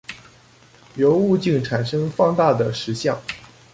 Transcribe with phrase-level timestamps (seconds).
[0.95, 3.21] 由物鏡產生放大的實像